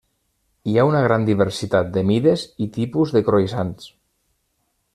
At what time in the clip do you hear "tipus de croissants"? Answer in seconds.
2.79-3.93